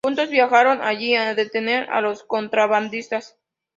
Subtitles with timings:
[0.03, 3.37] Juntos viajaron allí a detener a los contrabandistas.